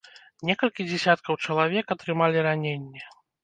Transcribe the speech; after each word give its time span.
Некалькі 0.49 0.85
дзесяткаў 0.87 1.39
чалавек 1.45 1.85
атрымалі 1.99 2.45
раненні. 2.51 3.01